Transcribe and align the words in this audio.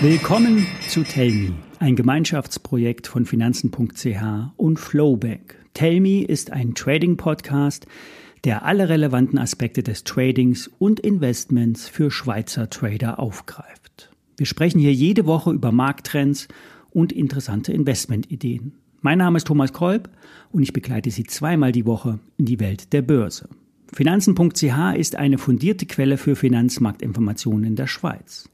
Willkommen 0.00 0.64
zu 0.88 1.02
Tellme, 1.02 1.54
ein 1.80 1.96
Gemeinschaftsprojekt 1.96 3.08
von 3.08 3.26
Finanzen.ch 3.26 4.22
und 4.56 4.78
Flowbank. 4.78 5.56
Tellme 5.74 6.24
ist 6.24 6.52
ein 6.52 6.74
Trading-Podcast, 6.74 7.86
der 8.44 8.64
alle 8.64 8.88
relevanten 8.88 9.38
Aspekte 9.38 9.82
des 9.82 10.04
Tradings 10.04 10.70
und 10.78 11.00
Investments 11.00 11.88
für 11.88 12.12
Schweizer 12.12 12.70
Trader 12.70 13.18
aufgreift. 13.18 14.10
Wir 14.36 14.46
sprechen 14.46 14.78
hier 14.78 14.94
jede 14.94 15.26
Woche 15.26 15.50
über 15.50 15.72
Markttrends 15.72 16.46
und 16.90 17.10
interessante 17.10 17.72
Investmentideen. 17.72 18.74
Mein 19.00 19.18
Name 19.18 19.36
ist 19.36 19.48
Thomas 19.48 19.72
Kolb 19.72 20.10
und 20.52 20.62
ich 20.62 20.72
begleite 20.72 21.10
Sie 21.10 21.24
zweimal 21.24 21.72
die 21.72 21.86
Woche 21.86 22.20
in 22.36 22.44
die 22.44 22.60
Welt 22.60 22.92
der 22.92 23.02
Börse. 23.02 23.48
Finanzen.ch 23.92 24.96
ist 24.96 25.16
eine 25.16 25.38
fundierte 25.38 25.86
Quelle 25.86 26.18
für 26.18 26.36
Finanzmarktinformationen 26.36 27.64
in 27.64 27.76
der 27.76 27.86
Schweiz. 27.86 28.48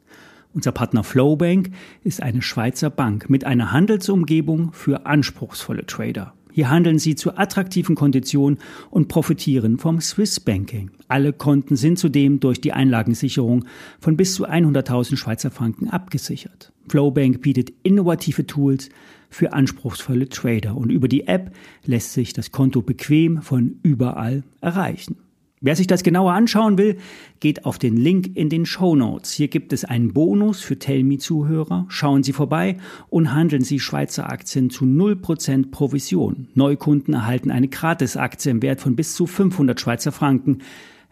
Unser 0.54 0.70
Partner 0.70 1.02
Flowbank 1.02 1.70
ist 2.04 2.22
eine 2.22 2.40
Schweizer 2.40 2.88
Bank 2.88 3.28
mit 3.28 3.44
einer 3.44 3.72
Handelsumgebung 3.72 4.72
für 4.72 5.06
anspruchsvolle 5.06 5.86
Trader. 5.86 6.32
Hier 6.52 6.70
handeln 6.70 7.00
sie 7.00 7.16
zu 7.16 7.36
attraktiven 7.36 7.96
Konditionen 7.96 8.60
und 8.90 9.08
profitieren 9.08 9.76
vom 9.76 10.00
Swiss 10.00 10.38
Banking. 10.38 10.92
Alle 11.08 11.32
Konten 11.32 11.74
sind 11.74 11.98
zudem 11.98 12.38
durch 12.38 12.60
die 12.60 12.72
Einlagensicherung 12.72 13.64
von 13.98 14.16
bis 14.16 14.34
zu 14.34 14.48
100.000 14.48 15.16
Schweizer 15.16 15.50
Franken 15.50 15.90
abgesichert. 15.90 16.72
Flowbank 16.88 17.42
bietet 17.42 17.72
innovative 17.82 18.46
Tools 18.46 18.88
für 19.30 19.52
anspruchsvolle 19.52 20.28
Trader 20.28 20.76
und 20.76 20.92
über 20.92 21.08
die 21.08 21.26
App 21.26 21.52
lässt 21.84 22.12
sich 22.12 22.32
das 22.32 22.52
Konto 22.52 22.82
bequem 22.82 23.42
von 23.42 23.80
überall 23.82 24.44
erreichen. 24.60 25.16
Wer 25.64 25.76
sich 25.76 25.86
das 25.86 26.02
genauer 26.02 26.34
anschauen 26.34 26.76
will, 26.76 26.98
geht 27.40 27.64
auf 27.64 27.78
den 27.78 27.96
Link 27.96 28.36
in 28.36 28.50
den 28.50 28.66
Show 28.66 28.94
Notes. 28.94 29.32
Hier 29.32 29.48
gibt 29.48 29.72
es 29.72 29.86
einen 29.86 30.12
Bonus 30.12 30.60
für 30.60 30.78
Tellme-Zuhörer. 30.78 31.86
Schauen 31.88 32.22
Sie 32.22 32.34
vorbei 32.34 32.76
und 33.08 33.32
handeln 33.32 33.62
Sie 33.62 33.80
Schweizer 33.80 34.28
Aktien 34.28 34.68
zu 34.68 34.84
0% 34.84 35.70
Provision. 35.70 36.48
Neukunden 36.52 37.14
erhalten 37.14 37.50
eine 37.50 37.68
Gratis-Aktie 37.68 38.50
im 38.50 38.60
Wert 38.60 38.82
von 38.82 38.94
bis 38.94 39.14
zu 39.14 39.26
500 39.26 39.80
Schweizer 39.80 40.12
Franken, 40.12 40.58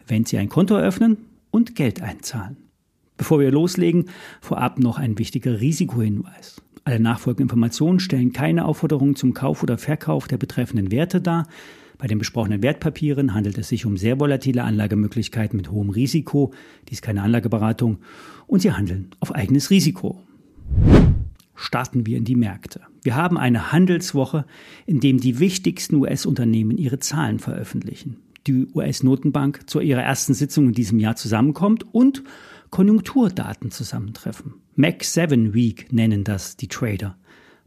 wenn 0.05 0.23
Sie 0.23 0.37
ein 0.37 0.49
Konto 0.49 0.75
eröffnen 0.75 1.17
und 1.49 1.73
Geld 1.73 2.03
einzahlen. 2.03 2.57
Bevor 3.17 3.39
wir 3.39 3.49
loslegen, 3.49 4.05
vorab 4.39 4.77
noch 4.77 4.99
ein 4.99 5.17
wichtiger 5.17 5.61
Risikohinweis. 5.61 6.61
Alle 6.83 6.99
nachfolgenden 6.99 7.45
Informationen 7.45 7.99
stellen 7.99 8.33
keine 8.33 8.65
Aufforderung 8.65 9.15
zum 9.15 9.33
Kauf 9.33 9.63
oder 9.63 9.79
Verkauf 9.79 10.27
der 10.27 10.37
betreffenden 10.37 10.91
Werte 10.91 11.21
dar. 11.21 11.47
Bei 12.03 12.07
den 12.07 12.19
besprochenen 12.19 12.61
Wertpapieren 12.61 13.33
handelt 13.33 13.57
es 13.57 13.69
sich 13.69 13.85
um 13.85 13.95
sehr 13.95 14.19
volatile 14.19 14.65
Anlagemöglichkeiten 14.65 15.55
mit 15.55 15.71
hohem 15.71 15.89
Risiko. 15.89 16.51
Dies 16.89 16.97
ist 16.97 17.01
keine 17.01 17.21
Anlageberatung 17.21 17.99
und 18.45 18.61
sie 18.61 18.73
handeln 18.73 19.11
auf 19.21 19.33
eigenes 19.33 19.69
Risiko. 19.69 20.21
Starten 21.55 22.05
wir 22.05 22.17
in 22.17 22.25
die 22.25 22.35
Märkte. 22.35 22.81
Wir 23.03 23.15
haben 23.15 23.37
eine 23.37 23.71
Handelswoche, 23.71 24.43
in 24.85 24.99
dem 24.99 25.21
die 25.21 25.39
wichtigsten 25.39 25.95
US-Unternehmen 25.95 26.77
ihre 26.77 26.99
Zahlen 26.99 27.39
veröffentlichen. 27.39 28.17
Die 28.47 28.67
US-Notenbank 28.75 29.69
zu 29.69 29.79
ihrer 29.79 30.01
ersten 30.01 30.33
Sitzung 30.33 30.65
in 30.67 30.73
diesem 30.73 30.99
Jahr 30.99 31.15
zusammenkommt 31.15 31.85
und 31.93 32.21
Konjunkturdaten 32.69 33.71
zusammentreffen. 33.71 34.55
Mac 34.75 35.05
7 35.05 35.53
Week 35.53 35.93
nennen 35.93 36.25
das 36.25 36.57
die 36.57 36.67
Trader. 36.67 37.15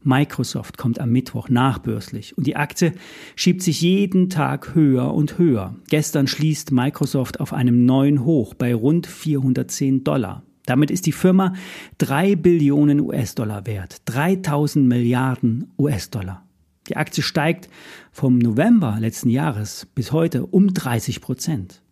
Microsoft 0.07 0.79
kommt 0.79 1.01
am 1.01 1.11
Mittwoch 1.11 1.49
nachbörslich 1.49 2.39
und 2.39 2.47
die 2.47 2.57
Aktie 2.57 2.93
schiebt 3.35 3.61
sich 3.61 3.81
jeden 3.81 4.31
Tag 4.31 4.75
höher 4.75 5.13
und 5.13 5.37
höher. 5.37 5.75
Gestern 5.91 6.29
schließt 6.29 6.71
Microsoft 6.71 7.41
auf 7.41 7.53
einem 7.53 7.85
neuen 7.85 8.25
Hoch 8.25 8.55
bei 8.55 8.73
rund 8.73 9.09
410 9.09 10.05
Dollar. 10.05 10.45
Damit 10.65 10.91
ist 10.91 11.07
die 11.07 11.13
Firma 11.13 11.55
3 11.99 12.37
Billionen 12.37 13.01
US-Dollar 13.01 13.67
wert. 13.67 14.03
3000 14.05 14.87
Milliarden 14.87 15.73
US-Dollar. 15.77 16.47
Die 16.89 16.97
Aktie 16.97 17.23
steigt 17.23 17.69
vom 18.13 18.39
November 18.39 18.97
letzten 19.01 19.29
Jahres 19.29 19.89
bis 19.95 20.13
heute 20.13 20.47
um 20.47 20.73
30 20.73 21.21
Prozent. 21.21 21.83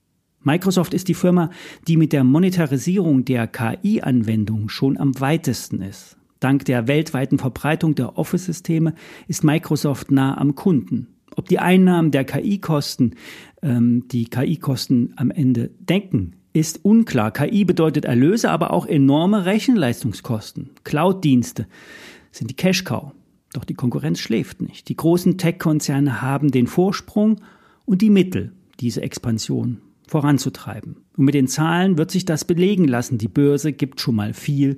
Microsoft 0.41 0.95
ist 0.95 1.09
die 1.09 1.15
Firma, 1.15 1.51
die 1.89 1.97
mit 1.97 2.13
der 2.13 2.23
Monetarisierung 2.23 3.25
der 3.25 3.49
KI-Anwendung 3.49 4.69
schon 4.69 4.99
am 4.99 5.19
weitesten 5.19 5.83
ist. 5.83 6.17
Dank 6.45 6.67
der 6.67 6.87
weltweiten 6.89 7.39
Verbreitung 7.39 7.95
der 7.95 8.19
Office-Systeme 8.19 8.93
ist 9.29 9.45
Microsoft 9.45 10.11
nah 10.11 10.37
am 10.37 10.55
Kunden. 10.55 11.07
Ob 11.37 11.49
die 11.49 11.59
Einnahmen 11.59 12.11
der 12.11 12.25
KI-Kosten 12.25 13.15
ähm, 13.63 14.07
die 14.09 14.27
KI-Kosten 14.27 15.15
am 15.17 15.31
Ende 15.31 15.71
denken, 15.81 16.37
ist 16.53 16.85
unklar. 16.85 17.31
KI 17.31 17.65
bedeutet 17.65 18.05
Erlöse, 18.05 18.51
aber 18.51 18.75
auch 18.75 18.85
enorme 18.85 19.47
Rechenleistungskosten. 19.47 20.69
Cloud-Dienste 20.85 21.67
sind 22.31 22.51
die 22.51 22.57
Cash-Cow. 22.57 23.13
Doch 23.55 23.65
die 23.65 23.73
Konkurrenz 23.73 24.19
schläft 24.19 24.61
nicht. 24.61 24.91
Die 24.91 24.97
großen 24.97 25.39
Tech-Konzerne 25.39 26.21
haben 26.21 26.51
den 26.51 26.67
Vorsprung 26.67 27.41
und 27.87 28.03
die 28.03 28.11
Mittel, 28.11 28.53
diese 28.81 29.01
Expansion 29.01 29.81
voranzutreiben. 30.07 30.97
Und 31.17 31.25
mit 31.25 31.35
den 31.35 31.49
Zahlen 31.49 31.97
wird 31.97 32.11
sich 32.11 32.27
das 32.27 32.45
belegen 32.45 32.87
lassen. 32.87 33.17
Die 33.17 33.29
Börse 33.29 33.73
gibt 33.73 33.99
schon 33.99 34.17
mal 34.17 34.35
viel 34.35 34.77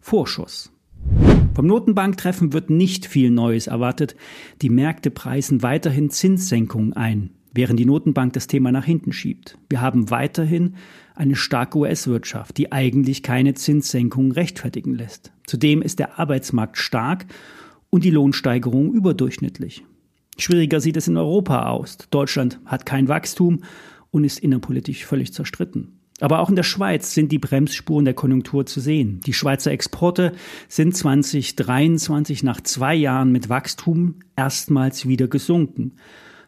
Vorschuss. 0.00 0.70
Vom 1.54 1.66
Notenbanktreffen 1.66 2.52
wird 2.52 2.70
nicht 2.70 3.06
viel 3.06 3.30
Neues 3.30 3.66
erwartet. 3.66 4.14
Die 4.62 4.70
Märkte 4.70 5.10
preisen 5.10 5.62
weiterhin 5.62 6.08
Zinssenkungen 6.08 6.92
ein, 6.92 7.30
während 7.52 7.80
die 7.80 7.84
Notenbank 7.84 8.32
das 8.34 8.46
Thema 8.46 8.70
nach 8.70 8.84
hinten 8.84 9.12
schiebt. 9.12 9.58
Wir 9.68 9.80
haben 9.80 10.08
weiterhin 10.10 10.76
eine 11.16 11.34
starke 11.34 11.78
US-Wirtschaft, 11.78 12.58
die 12.58 12.70
eigentlich 12.70 13.24
keine 13.24 13.54
Zinssenkungen 13.54 14.30
rechtfertigen 14.30 14.94
lässt. 14.94 15.32
Zudem 15.48 15.82
ist 15.82 15.98
der 15.98 16.20
Arbeitsmarkt 16.20 16.78
stark 16.78 17.26
und 17.90 18.04
die 18.04 18.10
Lohnsteigerung 18.10 18.92
überdurchschnittlich. 18.92 19.84
Schwieriger 20.38 20.80
sieht 20.80 20.96
es 20.96 21.08
in 21.08 21.16
Europa 21.16 21.68
aus. 21.70 21.98
Deutschland 22.12 22.60
hat 22.66 22.86
kein 22.86 23.08
Wachstum 23.08 23.64
und 24.12 24.22
ist 24.22 24.38
innerpolitisch 24.38 25.04
völlig 25.04 25.32
zerstritten. 25.32 25.97
Aber 26.20 26.40
auch 26.40 26.48
in 26.48 26.56
der 26.56 26.64
Schweiz 26.64 27.14
sind 27.14 27.30
die 27.30 27.38
Bremsspuren 27.38 28.04
der 28.04 28.14
Konjunktur 28.14 28.66
zu 28.66 28.80
sehen. 28.80 29.20
Die 29.24 29.32
Schweizer 29.32 29.70
Exporte 29.70 30.32
sind 30.68 30.96
2023 30.96 32.42
nach 32.42 32.60
zwei 32.60 32.94
Jahren 32.94 33.30
mit 33.30 33.48
Wachstum 33.48 34.16
erstmals 34.34 35.06
wieder 35.06 35.28
gesunken. 35.28 35.92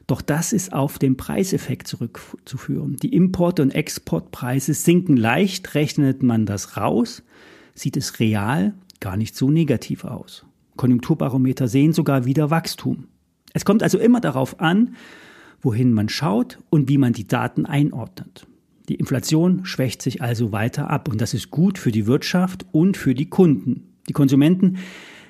Doch 0.09 0.23
das 0.23 0.53
ist 0.53 0.73
auf 0.73 0.99
den 0.99 1.17
Preiseffekt 1.17 1.87
zurückzuführen. 1.87 2.97
Die 2.97 3.15
Importe 3.15 3.63
und 3.63 3.73
Exportpreise 3.73 4.75
sinken 4.75 5.17
leicht. 5.17 5.77
Rechnet 5.77 6.25
man 6.25 6.47
das 6.47 6.77
raus, 6.77 7.23
sieht 7.75 7.97
es 7.97 8.19
real 8.19 8.75
gar 9.01 9.17
nicht 9.17 9.35
so 9.35 9.51
negativ 9.51 10.05
aus. 10.05 10.45
Konjunkturbarometer 10.77 11.69
sehen 11.69 11.93
sogar 11.93 12.27
wieder 12.27 12.51
Wachstum. 12.51 13.05
Es 13.53 13.65
kommt 13.65 13.83
also 13.83 13.99
immer 13.99 14.21
darauf 14.21 14.61
an, 14.61 14.95
wohin 15.61 15.93
man 15.93 16.09
schaut 16.09 16.59
und 16.71 16.89
wie 16.89 16.99
man 16.99 17.13
die 17.13 17.27
Daten 17.27 17.67
einordnet. 17.67 18.47
Die 18.91 18.97
Inflation 18.97 19.65
schwächt 19.65 20.03
sich 20.03 20.21
also 20.21 20.51
weiter 20.51 20.91
ab 20.91 21.09
und 21.09 21.21
das 21.21 21.33
ist 21.33 21.53
gut 21.53 21.79
für 21.79 21.93
die 21.93 22.09
Wirtschaft 22.09 22.67
und 22.73 22.97
für 22.97 23.15
die 23.15 23.31
Kunden. 23.31 23.95
Die 24.09 24.13
Konsumenten 24.13 24.79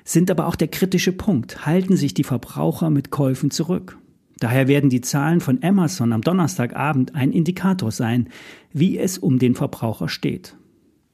sind 0.03 0.31
aber 0.31 0.47
auch 0.47 0.55
der 0.55 0.67
kritische 0.67 1.11
Punkt. 1.11 1.63
Halten 1.63 1.95
sich 1.95 2.15
die 2.15 2.23
Verbraucher 2.23 2.89
mit 2.89 3.11
Käufen 3.11 3.51
zurück? 3.51 3.99
Daher 4.39 4.67
werden 4.67 4.89
die 4.89 5.01
Zahlen 5.01 5.41
von 5.41 5.61
Amazon 5.61 6.11
am 6.11 6.21
Donnerstagabend 6.21 7.13
ein 7.13 7.31
Indikator 7.31 7.91
sein, 7.91 8.29
wie 8.73 8.97
es 8.97 9.19
um 9.19 9.37
den 9.37 9.53
Verbraucher 9.53 10.09
steht. 10.09 10.57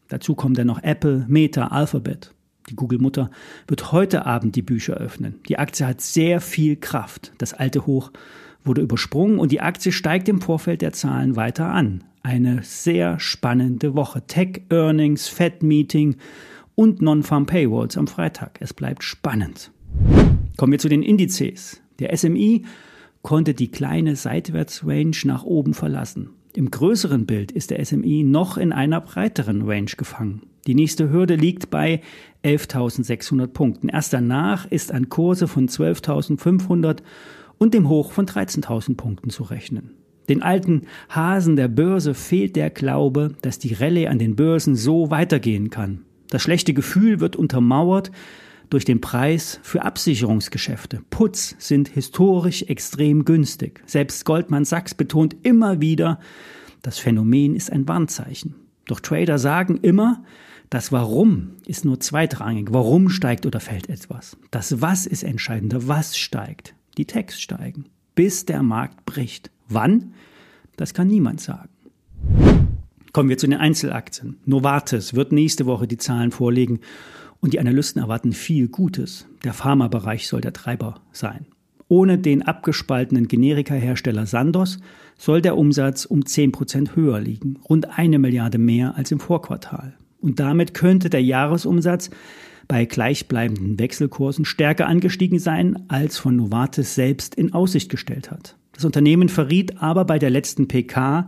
Dazu 0.07 0.33
kommen 0.33 0.55
dann 0.55 0.67
noch 0.67 0.81
Apple, 0.81 1.25
Meta, 1.27 1.67
Alphabet. 1.67 2.33
Die 2.69 2.77
Google-Mutter 2.77 3.29
wird 3.67 3.91
heute 3.91 4.25
Abend 4.25 4.55
die 4.55 4.61
Bücher 4.61 4.93
öffnen. 4.93 5.35
Die 5.49 5.59
Aktie 5.59 5.85
hat 5.85 5.99
sehr 5.99 6.39
viel 6.39 6.77
Kraft. 6.77 7.33
Das 7.39 7.53
alte 7.53 7.85
Hoch 7.85 8.13
wurde 8.63 8.81
übersprungen 8.81 9.37
und 9.37 9.51
die 9.51 9.59
Aktie 9.59 9.91
steigt 9.91 10.29
im 10.29 10.39
Vorfeld 10.39 10.81
der 10.81 10.93
Zahlen 10.93 11.35
weiter 11.35 11.67
an 11.67 12.05
eine 12.27 12.59
sehr 12.61 13.21
spannende 13.21 13.95
Woche. 13.95 14.21
Tech 14.27 14.63
Earnings, 14.69 15.29
Fed 15.29 15.63
Meeting 15.63 16.17
und 16.75 17.01
Non-Farm 17.01 17.45
Paywalls 17.45 17.97
am 17.97 18.07
Freitag. 18.07 18.57
Es 18.59 18.73
bleibt 18.73 19.03
spannend. 19.03 19.71
Kommen 20.57 20.73
wir 20.73 20.79
zu 20.79 20.89
den 20.89 21.03
Indizes. 21.03 21.81
Der 21.99 22.15
SMI 22.15 22.65
konnte 23.21 23.53
die 23.53 23.71
kleine 23.71 24.17
Seitwärtsrange 24.17 25.15
nach 25.23 25.45
oben 25.45 25.73
verlassen. 25.73 26.31
Im 26.53 26.69
größeren 26.69 27.25
Bild 27.25 27.53
ist 27.53 27.71
der 27.71 27.83
SMI 27.83 28.23
noch 28.23 28.57
in 28.57 28.73
einer 28.73 28.99
breiteren 28.99 29.61
Range 29.61 29.91
gefangen. 29.95 30.41
Die 30.67 30.75
nächste 30.75 31.09
Hürde 31.09 31.35
liegt 31.35 31.69
bei 31.69 32.01
11.600 32.43 33.47
Punkten. 33.47 33.87
Erst 33.87 34.11
danach 34.11 34.69
ist 34.69 34.91
an 34.91 35.07
Kurse 35.07 35.47
von 35.47 35.69
12.500 35.69 36.97
und 37.57 37.73
dem 37.73 37.87
Hoch 37.87 38.11
von 38.11 38.25
13.000 38.25 38.97
Punkten 38.97 39.29
zu 39.29 39.43
rechnen. 39.43 39.91
Den 40.29 40.41
alten 40.41 40.83
Hasen 41.09 41.55
der 41.55 41.67
Börse 41.67 42.13
fehlt 42.13 42.55
der 42.55 42.69
Glaube, 42.69 43.35
dass 43.41 43.59
die 43.59 43.73
Rallye 43.73 44.07
an 44.07 44.19
den 44.19 44.35
Börsen 44.35 44.75
so 44.75 45.09
weitergehen 45.09 45.69
kann. 45.69 46.01
Das 46.29 46.41
schlechte 46.41 46.73
Gefühl 46.73 47.19
wird 47.19 47.35
untermauert 47.35 48.11
durch 48.69 48.83
den 48.83 48.99
Preis 48.99 49.59
für 49.63 49.83
Absicherungsgeschäfte. 49.83 51.01
Putz 51.09 51.55
sind 51.57 51.87
historisch 51.87 52.63
extrem 52.63 53.23
günstig. 53.23 53.81
Selbst 53.85 54.25
Goldman 54.25 54.65
Sachs 54.65 54.93
betont 54.93 55.35
immer 55.43 55.79
wieder, 55.81 56.19
Das 56.83 56.99
Phänomen 56.99 57.55
ist 57.55 57.71
ein 57.71 57.87
Warnzeichen. 57.87 58.55
Doch 58.85 58.99
Trader 58.99 59.39
sagen 59.39 59.77
immer, 59.81 60.23
das 60.69 60.91
Warum 60.91 61.51
ist 61.65 61.85
nur 61.85 61.99
zweitrangig. 61.99 62.67
Warum 62.71 63.09
steigt 63.09 63.45
oder 63.45 63.59
fällt 63.59 63.89
etwas? 63.89 64.37
Das 64.51 64.81
Was 64.81 65.05
ist 65.05 65.23
entscheidender. 65.23 65.87
Was 65.87 66.17
steigt? 66.17 66.75
Die 66.97 67.05
Text 67.05 67.41
steigen. 67.41 67.85
Bis 68.15 68.45
der 68.45 68.63
Markt 68.63 69.05
bricht. 69.05 69.49
Wann? 69.69 70.13
Das 70.75 70.93
kann 70.93 71.07
niemand 71.07 71.41
sagen. 71.41 71.69
Kommen 73.13 73.29
wir 73.29 73.37
zu 73.37 73.47
den 73.47 73.59
Einzelaktien. 73.59 74.37
Novartis 74.45 75.15
wird 75.15 75.31
nächste 75.31 75.65
Woche 75.65 75.87
die 75.87 75.97
Zahlen 75.97 76.31
vorlegen 76.31 76.81
und 77.39 77.53
die 77.53 77.59
Analysten 77.59 78.01
erwarten 78.01 78.33
viel 78.33 78.67
Gutes. 78.67 79.27
Der 79.43 79.53
Pharmabereich 79.53 80.27
soll 80.27 80.41
der 80.41 80.53
Treiber 80.53 81.01
sein. 81.11 81.47
Ohne 81.87 82.17
den 82.17 82.41
abgespaltenen 82.41 83.27
Generikahersteller 83.27 84.25
Sandoz 84.25 84.79
soll 85.17 85.41
der 85.41 85.57
Umsatz 85.57 86.05
um 86.05 86.25
10 86.25 86.51
Prozent 86.51 86.95
höher 86.95 87.19
liegen, 87.19 87.57
rund 87.69 87.97
eine 87.97 88.19
Milliarde 88.19 88.57
mehr 88.57 88.95
als 88.97 89.11
im 89.11 89.19
Vorquartal. 89.19 89.95
Und 90.19 90.39
damit 90.39 90.73
könnte 90.73 91.09
der 91.09 91.23
Jahresumsatz 91.23 92.09
bei 92.67 92.85
gleichbleibenden 92.85 93.79
Wechselkursen 93.79 94.43
stärker 94.43 94.87
angestiegen 94.87 95.39
sein, 95.39 95.85
als 95.87 96.17
von 96.17 96.35
Novartis 96.35 96.95
selbst 96.95 97.35
in 97.35 97.53
Aussicht 97.53 97.89
gestellt 97.89 98.29
hat. 98.29 98.57
Das 98.77 98.85
Unternehmen 98.85 99.27
verriet 99.27 99.81
aber 99.81 100.05
bei 100.05 100.19
der 100.19 100.29
letzten 100.29 100.67
PK, 100.67 101.27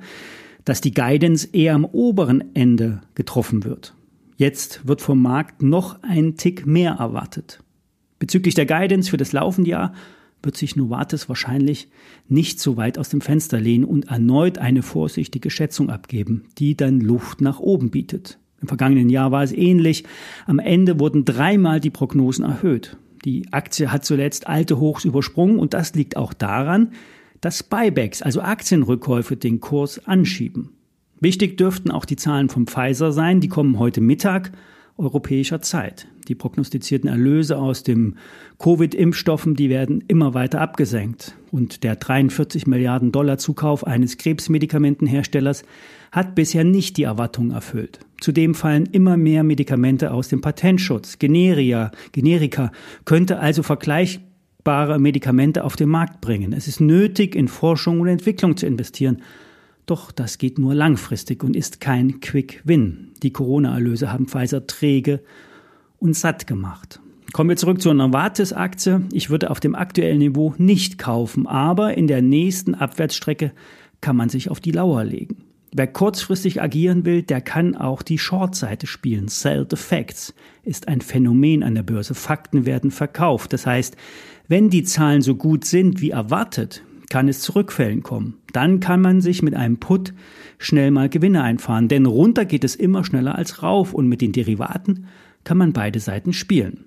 dass 0.65 0.81
die 0.81 0.93
Guidance 0.93 1.49
eher 1.51 1.73
am 1.73 1.83
oberen 1.83 2.53
Ende 2.53 3.01
getroffen 3.15 3.63
wird. 3.63 3.95
Jetzt 4.37 4.87
wird 4.87 5.01
vom 5.01 5.19
Markt 5.19 5.63
noch 5.63 6.03
ein 6.03 6.37
Tick 6.37 6.67
mehr 6.67 6.97
erwartet. 6.99 7.63
Bezüglich 8.19 8.53
der 8.53 8.67
Guidance 8.67 9.09
für 9.09 9.17
das 9.17 9.31
laufende 9.31 9.71
Jahr 9.71 9.93
wird 10.43 10.57
sich 10.57 10.75
Novartis 10.75 11.27
wahrscheinlich 11.27 11.87
nicht 12.27 12.59
so 12.59 12.77
weit 12.77 12.99
aus 12.99 13.09
dem 13.09 13.19
Fenster 13.19 13.59
lehnen 13.59 13.83
und 13.83 14.09
erneut 14.09 14.59
eine 14.59 14.83
vorsichtige 14.83 15.49
Schätzung 15.49 15.89
abgeben, 15.89 16.43
die 16.59 16.77
dann 16.77 17.01
Luft 17.01 17.41
nach 17.41 17.59
oben 17.59 17.89
bietet. 17.89 18.37
Im 18.61 18.67
vergangenen 18.67 19.09
Jahr 19.09 19.31
war 19.31 19.41
es 19.41 19.53
ähnlich. 19.53 20.03
Am 20.45 20.59
Ende 20.59 20.99
wurden 20.99 21.25
dreimal 21.25 21.79
die 21.79 21.89
Prognosen 21.89 22.45
erhöht. 22.45 22.95
Die 23.25 23.51
Aktie 23.51 23.91
hat 23.91 24.05
zuletzt 24.05 24.45
alte 24.45 24.79
Hochs 24.79 25.03
übersprungen 25.03 25.57
und 25.57 25.73
das 25.73 25.95
liegt 25.95 26.15
auch 26.15 26.33
daran, 26.33 26.91
dass 27.41 27.63
Buybacks, 27.63 28.21
also 28.21 28.41
Aktienrückkäufe, 28.41 29.37
den 29.37 29.59
Kurs 29.59 30.05
anschieben. 30.07 30.69
Wichtig 31.19 31.57
dürften 31.57 31.91
auch 31.91 32.05
die 32.05 32.15
Zahlen 32.15 32.49
vom 32.49 32.67
Pfizer 32.67 33.11
sein, 33.11 33.41
die 33.41 33.49
kommen 33.49 33.77
heute 33.77 34.01
Mittag 34.01 34.51
europäischer 34.99 35.61
Zeit. 35.61 36.07
Die 36.27 36.35
prognostizierten 36.35 37.09
Erlöse 37.09 37.57
aus 37.57 37.83
dem 37.83 38.15
Covid-Impfstoffen, 38.59 39.55
die 39.55 39.69
werden 39.69 40.03
immer 40.07 40.33
weiter 40.33 40.61
abgesenkt. 40.61 41.35
Und 41.51 41.83
der 41.83 41.95
43 41.95 42.67
Milliarden 42.67 43.11
Dollar 43.11 43.39
Zukauf 43.39 43.87
eines 43.87 44.17
Krebsmedikamentenherstellers 44.17 45.63
hat 46.11 46.35
bisher 46.35 46.63
nicht 46.63 46.97
die 46.97 47.03
Erwartungen 47.03 47.51
erfüllt. 47.51 47.99
Zudem 48.21 48.53
fallen 48.53 48.85
immer 48.85 49.17
mehr 49.17 49.43
Medikamente 49.43 50.11
aus 50.11 50.27
dem 50.27 50.41
Patentschutz. 50.41 51.17
Generia, 51.17 51.91
Generika 52.11 52.71
könnte 53.05 53.39
also 53.39 53.63
vergleichbare 54.63 54.99
Medikamente 54.99 55.63
auf 55.63 55.75
den 55.75 55.89
Markt 55.89 56.21
bringen. 56.21 56.53
Es 56.53 56.67
ist 56.67 56.81
nötig, 56.81 57.35
in 57.35 57.47
Forschung 57.47 58.01
und 58.01 58.07
Entwicklung 58.07 58.57
zu 58.57 58.65
investieren. 58.65 59.21
Doch 59.85 60.11
das 60.11 60.37
geht 60.37 60.59
nur 60.59 60.75
langfristig 60.75 61.43
und 61.43 61.55
ist 61.55 61.79
kein 61.79 62.19
Quick 62.19 62.61
Win. 62.65 63.11
Die 63.23 63.31
Corona-Erlöse 63.31 64.11
haben 64.11 64.27
Pfizer 64.27 64.67
träge 64.67 65.21
und 65.97 66.15
satt 66.15 66.45
gemacht. 66.45 66.99
Kommen 67.33 67.49
wir 67.49 67.57
zurück 67.57 67.81
zur 67.81 67.93
Novartis-Aktie. 67.93 69.03
Ich 69.11 69.29
würde 69.29 69.49
auf 69.49 69.59
dem 69.59 69.75
aktuellen 69.75 70.19
Niveau 70.19 70.53
nicht 70.57 70.97
kaufen, 70.97 71.47
aber 71.47 71.95
in 71.97 72.07
der 72.07 72.21
nächsten 72.21 72.75
Abwärtsstrecke 72.75 73.51
kann 74.01 74.15
man 74.15 74.29
sich 74.29 74.49
auf 74.49 74.59
die 74.59 74.71
Lauer 74.71 75.03
legen. 75.03 75.37
Wer 75.71 75.87
kurzfristig 75.87 76.61
agieren 76.61 77.05
will, 77.05 77.21
der 77.21 77.41
kann 77.41 77.75
auch 77.75 78.01
die 78.01 78.17
Short-Seite 78.17 78.87
spielen. 78.87 79.27
Sell 79.27 79.67
the 79.69 79.75
Facts 79.75 80.33
ist 80.63 80.87
ein 80.87 81.01
Phänomen 81.01 81.63
an 81.63 81.75
der 81.75 81.83
Börse. 81.83 82.15
Fakten 82.15 82.65
werden 82.65 82.89
verkauft. 82.89 83.53
Das 83.53 83.67
heißt, 83.67 83.95
wenn 84.47 84.71
die 84.71 84.83
Zahlen 84.83 85.21
so 85.21 85.35
gut 85.35 85.65
sind 85.65 86.01
wie 86.01 86.09
erwartet, 86.09 86.83
kann 87.09 87.27
es 87.27 87.41
zu 87.41 87.55
Rückfällen 87.55 88.01
kommen. 88.01 88.37
Dann 88.51 88.79
kann 88.79 89.01
man 89.01 89.21
sich 89.21 89.43
mit 89.43 89.55
einem 89.55 89.77
Put 89.77 90.13
schnell 90.57 90.91
mal 90.91 91.09
Gewinne 91.09 91.43
einfahren, 91.43 91.87
denn 91.87 92.05
runter 92.05 92.45
geht 92.45 92.63
es 92.63 92.75
immer 92.75 93.03
schneller 93.03 93.35
als 93.35 93.61
rauf 93.61 93.93
und 93.93 94.07
mit 94.07 94.21
den 94.21 94.31
Derivaten 94.31 95.05
kann 95.43 95.57
man 95.57 95.73
beide 95.73 95.99
Seiten 95.99 96.33
spielen. 96.33 96.85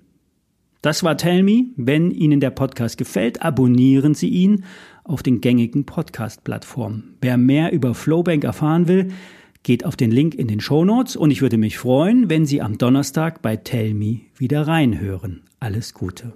Das 0.82 1.04
war 1.04 1.16
Tell 1.16 1.44
Me. 1.44 1.66
Wenn 1.76 2.10
Ihnen 2.10 2.40
der 2.40 2.50
Podcast 2.50 2.98
gefällt, 2.98 3.40
abonnieren 3.40 4.14
Sie 4.14 4.28
ihn 4.28 4.64
auf 5.04 5.22
den 5.22 5.40
gängigen 5.40 5.86
Podcast-Plattformen. 5.86 7.16
Wer 7.20 7.36
mehr 7.36 7.72
über 7.72 7.94
Flowbank 7.94 8.42
erfahren 8.42 8.88
will, 8.88 9.12
geht 9.62 9.84
auf 9.84 9.94
den 9.94 10.10
Link 10.10 10.34
in 10.34 10.48
den 10.48 10.58
Show 10.58 10.84
Notes 10.84 11.14
und 11.14 11.30
ich 11.30 11.40
würde 11.40 11.56
mich 11.56 11.78
freuen, 11.78 12.28
wenn 12.28 12.46
Sie 12.46 12.60
am 12.60 12.78
Donnerstag 12.78 13.42
bei 13.42 13.56
Tell 13.56 13.94
Me 13.94 14.22
wieder 14.36 14.66
reinhören. 14.66 15.42
Alles 15.60 15.94
Gute. 15.94 16.32